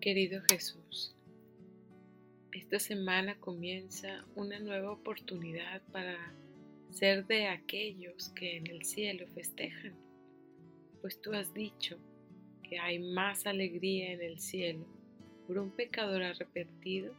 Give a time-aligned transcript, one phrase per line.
[0.00, 1.12] Querido Jesús,
[2.52, 6.16] esta semana comienza una nueva oportunidad para
[6.92, 9.96] ser de aquellos que en el cielo festejan,
[11.00, 11.98] pues tú has dicho
[12.62, 14.86] que hay más alegría en el cielo
[15.48, 17.12] por un pecador arrepentido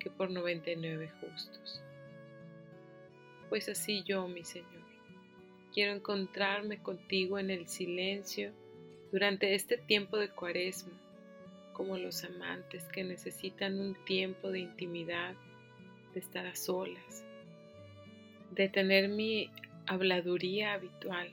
[0.00, 1.80] que por 99 justos.
[3.48, 4.84] Pues así yo, mi Señor,
[5.72, 8.50] quiero encontrarme contigo en el silencio
[9.12, 10.99] durante este tiempo de cuaresma
[11.80, 15.34] como los amantes que necesitan un tiempo de intimidad,
[16.12, 17.24] de estar a solas,
[18.50, 19.50] de tener mi
[19.86, 21.32] habladuría habitual,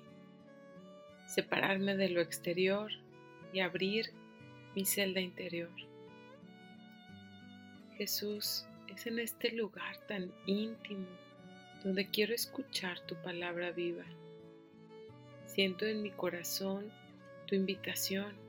[1.26, 2.90] separarme de lo exterior
[3.52, 4.14] y abrir
[4.73, 5.70] mi celda interior.
[7.98, 11.09] Jesús, es en este lugar tan íntimo
[11.84, 14.06] donde quiero escuchar tu palabra viva.
[15.45, 16.90] Siento en mi corazón
[17.48, 18.47] tu invitación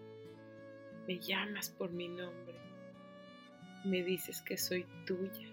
[1.09, 2.55] me llamas por mi nombre,
[3.83, 5.49] me dices que soy tuya.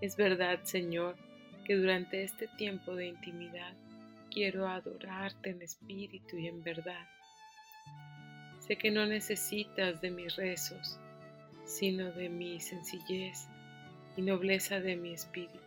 [0.00, 1.14] Es verdad, Señor,
[1.64, 3.72] que durante este tiempo de intimidad
[4.28, 7.06] quiero adorarte en espíritu y en verdad.
[8.58, 10.98] Sé que no necesitas de mis rezos,
[11.64, 13.46] sino de mi sencillez
[14.16, 15.60] y nobleza de mi espíritu.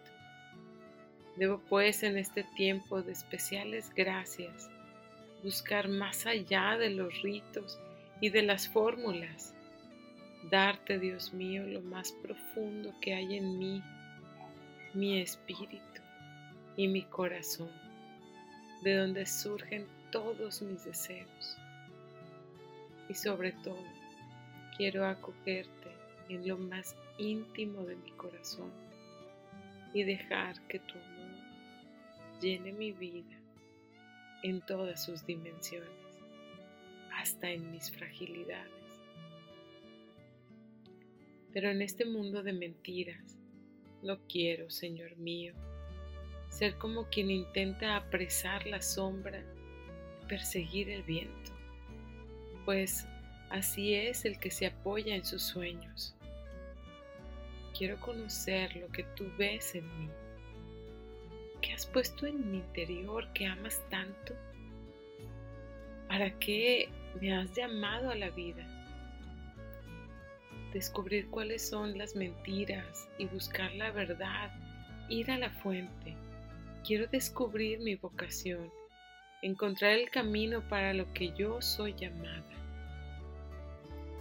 [1.38, 4.70] Debo pues en este tiempo de especiales gracias
[5.42, 7.80] buscar más allá de los ritos
[8.24, 9.54] y de las fórmulas.
[10.50, 13.84] Darte, Dios mío, lo más profundo que hay en mí,
[14.94, 16.02] mi espíritu
[16.78, 17.70] y mi corazón,
[18.82, 21.58] de donde surgen todos mis deseos.
[23.10, 23.84] Y sobre todo,
[24.78, 25.92] quiero acogerte
[26.30, 28.72] en lo más íntimo de mi corazón
[29.94, 33.38] y dejar que tu amor llene mi vida
[34.44, 36.03] en todas sus dimensiones
[37.24, 38.70] hasta en mis fragilidades.
[41.54, 43.38] Pero en este mundo de mentiras,
[44.02, 45.54] no quiero, Señor mío,
[46.50, 49.42] ser como quien intenta apresar la sombra
[50.22, 51.54] y perseguir el viento,
[52.66, 53.08] pues
[53.50, 56.18] así es el que se apoya en sus sueños.
[57.78, 60.10] Quiero conocer lo que tú ves en mí,
[61.62, 64.36] que has puesto en mi interior que amas tanto.
[66.10, 66.90] ¿Para qué
[67.22, 68.66] me has llamado a la vida.
[70.74, 74.52] Descubrir cuáles son las mentiras y buscar la verdad,
[75.10, 76.16] ir a la fuente.
[76.86, 78.72] Quiero descubrir mi vocación,
[79.42, 82.44] encontrar el camino para lo que yo soy llamada.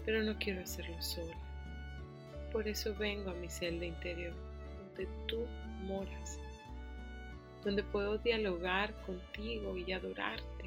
[0.04, 1.36] Pero no quiero hacerlo sola.
[2.53, 4.34] Por eso vengo a mi celda interior,
[4.76, 5.47] donde tú
[5.84, 6.38] moras,
[7.64, 10.62] donde puedo dialogar contigo y adorarte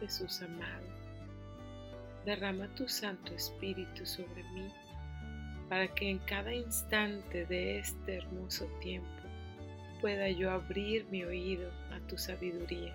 [0.00, 0.86] Jesús amado,
[2.24, 4.72] derrama tu Santo Espíritu sobre mí
[5.68, 9.08] para que en cada instante de este hermoso tiempo
[10.00, 12.92] pueda yo abrir mi oído a tu sabiduría,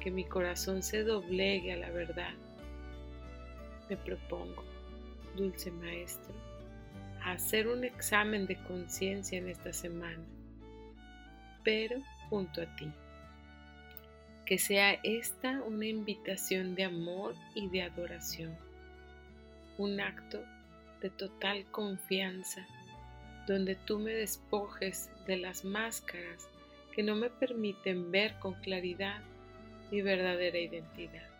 [0.00, 2.34] que mi corazón se doblegue a la verdad.
[3.88, 4.64] Me propongo,
[5.36, 6.34] dulce Maestro,
[7.22, 10.24] a hacer un examen de conciencia en esta semana,
[11.62, 12.92] pero junto a ti
[14.52, 18.54] que sea esta una invitación de amor y de adoración,
[19.78, 20.44] un acto
[21.00, 22.66] de total confianza
[23.46, 26.50] donde tú me despojes de las máscaras
[26.94, 29.22] que no me permiten ver con claridad
[29.90, 31.30] mi verdadera identidad.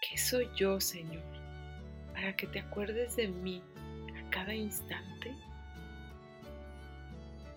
[0.00, 1.22] ¿Qué soy yo, Señor,
[2.14, 3.60] para que te acuerdes de mí
[4.16, 5.34] a cada instante?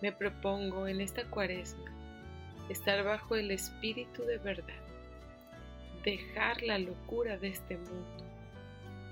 [0.02, 1.97] Me propongo en esta cuaresma
[2.68, 4.82] estar bajo el espíritu de verdad,
[6.04, 8.24] dejar la locura de este mundo,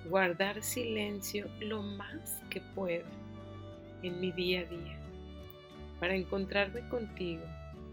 [0.09, 3.06] guardar silencio lo más que pueda
[4.03, 4.99] en mi día a día,
[6.00, 7.45] para encontrarme contigo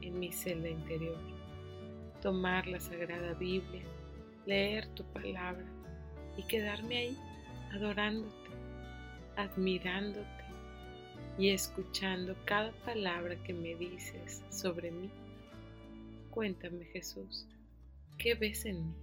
[0.02, 1.18] en mi celda interior,
[2.22, 3.84] tomar la Sagrada Biblia,
[4.46, 5.66] leer tu palabra
[6.38, 7.18] y quedarme ahí
[7.72, 8.50] adorándote,
[9.38, 10.28] admirándote
[11.38, 15.10] y escuchando cada palabra que me dices sobre mí
[16.34, 17.46] Cuéntame, Jesús,
[18.18, 19.03] ¿qué ves en mí?